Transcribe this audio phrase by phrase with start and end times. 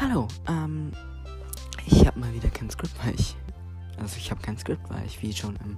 [0.00, 0.92] Hallo, ähm,
[1.84, 3.34] ich habe mal wieder kein Skript, weil ich,
[3.96, 5.76] also ich habe kein Skript, weil ich wie schon in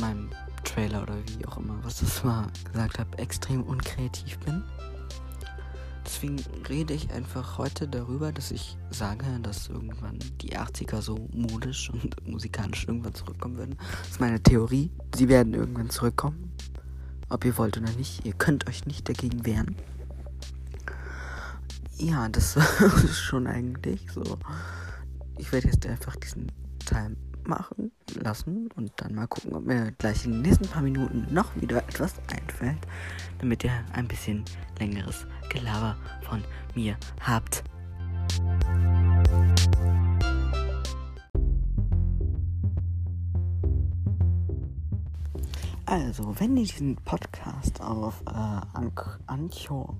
[0.00, 0.30] meinem
[0.64, 4.64] Trailer oder wie auch immer, was das war, gesagt habe, extrem unkreativ bin.
[6.04, 11.88] Deswegen rede ich einfach heute darüber, dass ich sage, dass irgendwann die 80er so modisch
[11.88, 13.76] und musikalisch irgendwann zurückkommen würden.
[14.00, 14.90] Das ist meine Theorie.
[15.14, 16.50] Sie werden irgendwann zurückkommen.
[17.28, 19.76] Ob ihr wollt oder nicht, ihr könnt euch nicht dagegen wehren.
[22.00, 22.56] Ja, das
[23.04, 24.38] ist schon eigentlich so.
[25.36, 26.50] Ich werde jetzt einfach diesen
[26.86, 27.14] Teil
[27.44, 31.54] machen lassen und dann mal gucken, ob mir gleich in den nächsten paar Minuten noch
[31.56, 32.78] wieder etwas einfällt,
[33.38, 34.46] damit ihr ein bisschen
[34.78, 36.42] längeres Gelaber von
[36.74, 37.64] mir habt.
[45.84, 49.96] Also, wenn ihr diesen Podcast auf äh, Anchor, Anchor,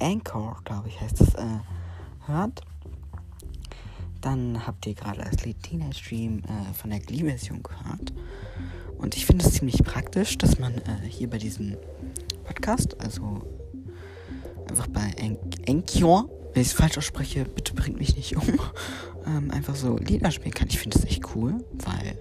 [0.00, 1.60] Anchor, glaube ich, heißt es, äh,
[2.26, 2.62] hört,
[4.20, 8.12] dann habt ihr gerade das Lied Teenage Dream äh, von der Glee-Version gehört.
[8.98, 11.76] Und ich finde es ziemlich praktisch, dass man äh, hier bei diesem
[12.44, 13.42] Podcast, also
[14.68, 15.14] einfach bei
[15.68, 18.42] Anchor, wenn ich es falsch ausspreche, bitte bringt mich nicht um,
[19.26, 20.68] ähm, einfach so Lieder spielen kann.
[20.68, 22.18] Ich finde das echt cool, weil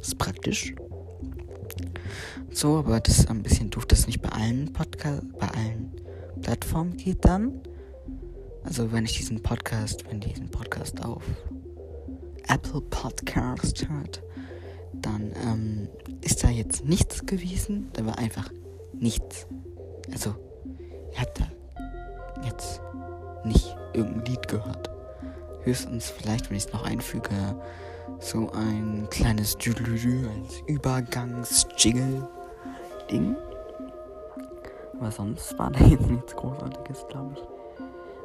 [0.00, 0.74] es praktisch.
[2.50, 5.92] So, aber das ist ein bisschen doof, dass nicht bei allen Podcast, bei allen
[6.46, 7.60] Plattformen geht dann.
[8.62, 11.24] Also wenn ich diesen Podcast, wenn diesen Podcast auf
[12.46, 14.22] Apple Podcast hört,
[14.92, 15.88] dann ähm,
[16.20, 17.88] ist da jetzt nichts gewesen.
[17.94, 18.52] Da war einfach
[18.92, 19.48] nichts.
[20.12, 20.36] Also,
[21.14, 21.50] ihr habt da
[22.44, 22.80] jetzt
[23.44, 24.88] nicht irgendein Lied gehört.
[25.64, 27.60] Höchstens vielleicht, wenn ich es noch einfüge,
[28.20, 33.36] so ein kleines als Übergangs-Jingle-Ding.
[34.98, 37.42] Aber sonst war da jetzt nichts Großartiges, glaube ich.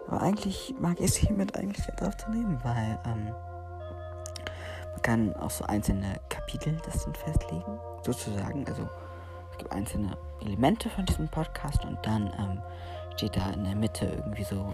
[0.07, 3.33] Aber eigentlich mag ich es hiermit eigentlich jetzt aufzunehmen, weil ähm,
[4.91, 8.65] man kann auch so einzelne Kapitel das dann festlegen, sozusagen.
[8.67, 8.89] Also
[9.51, 12.61] es gibt einzelne Elemente von diesem Podcast und dann ähm,
[13.15, 14.73] steht da in der Mitte irgendwie so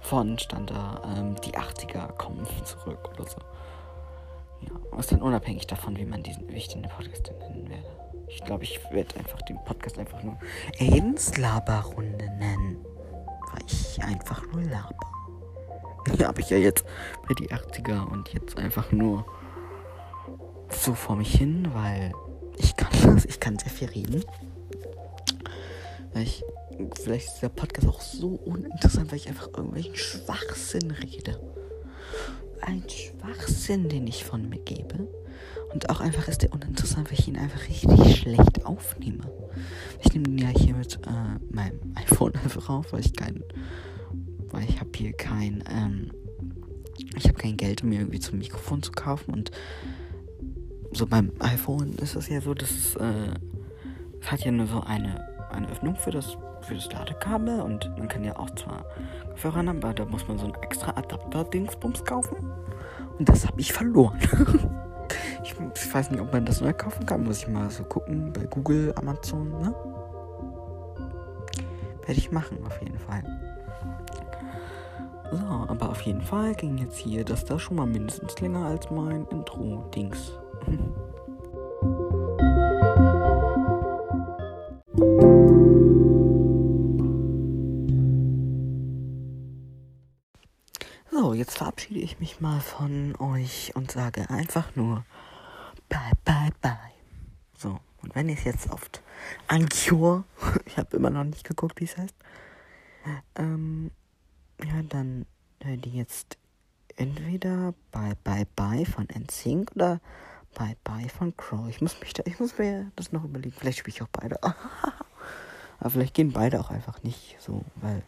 [0.00, 3.38] vorne stand da ähm, die 80er kommen zurück oder so.
[4.62, 8.09] Ja, ist dann unabhängig davon, wie man diesen, den Podcast nennen werde.
[8.30, 10.38] Ich glaube, ich werde einfach den Podcast einfach nur
[10.78, 12.78] Aidens Laberrunde nennen
[13.52, 14.96] weil ich einfach nur laber.
[16.18, 16.84] Ja, habe ich ja jetzt
[17.28, 19.26] bei die 80er und jetzt einfach nur
[20.70, 22.12] so vor mich hin, weil
[22.56, 24.24] ich kann das, ich kann sehr viel reden.
[26.14, 26.42] Weil ich,
[26.94, 31.38] vielleicht ist der Podcast auch so uninteressant, weil ich einfach irgendwelchen Schwachsinn rede.
[32.62, 35.06] Ein Schwachsinn, den ich von mir gebe.
[35.72, 39.30] Und auch einfach ist der uninteressant, weil ich ihn einfach richtig schlecht aufnehme.
[40.02, 43.42] Ich nehme den ja hier mit äh, meinem iPhone einfach auf, weil ich kein,
[44.50, 46.10] weil ich habe hier kein, ähm,
[47.16, 49.50] ich habe kein Geld, um mir irgendwie zum Mikrofon zu kaufen und
[50.92, 53.32] so beim iPhone ist es ja so, dass es, äh,
[54.26, 58.24] hat ja nur so eine, eine Öffnung für das, für das Ladekabel und man kann
[58.24, 58.84] ja auch zwar
[59.40, 62.36] Kopfhörer haben, aber da muss man so ein extra Adapter-Dingsbums kaufen
[63.18, 64.18] und das habe ich verloren.
[65.50, 67.24] Ich, ich, weiß nicht, ob man das neu kaufen kann.
[67.24, 69.74] Muss ich mal so gucken bei Google, Amazon, ne?
[72.06, 73.22] Werde ich machen, auf jeden Fall.
[75.32, 78.90] So, aber auf jeden Fall ging jetzt hier das da schon mal mindestens länger als
[78.90, 80.32] mein Intro-Dings.
[91.12, 95.04] So, jetzt verabschiede ich mich mal von euch und sage einfach nur
[95.90, 96.94] Bye, bye, bye.
[97.58, 99.02] So, und wenn ich jetzt oft
[99.48, 100.24] Anchor,
[100.64, 102.14] ich habe immer noch nicht geguckt, wie es heißt,
[103.34, 103.90] ähm,
[104.64, 105.26] ja, dann
[105.62, 106.38] hört ihr jetzt
[106.96, 110.00] entweder Bye, bye, bye von NSYNC oder
[110.54, 111.68] Bye, bye von Crow.
[111.68, 113.54] Ich muss mich da, ich muss mir das noch überlegen.
[113.56, 114.42] Vielleicht spiele ich auch beide.
[115.80, 118.02] Aber vielleicht gehen beide auch einfach nicht so, weil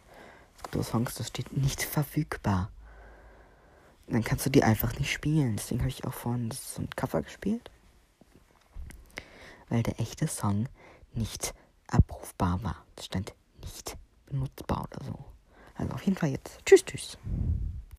[0.73, 2.69] so Songs, das steht nicht verfügbar
[4.07, 5.55] dann kannst du die einfach nicht spielen.
[5.55, 7.69] Deswegen habe ich auch vorhin so ein Cover gespielt.
[9.73, 10.69] Weil der echte Song
[11.15, 11.55] nicht
[11.87, 12.85] abrufbar war.
[12.95, 13.97] Es stand nicht
[14.27, 15.25] benutzbar oder so.
[15.73, 16.63] Also auf jeden Fall jetzt.
[16.63, 17.17] Tschüss, tschüss.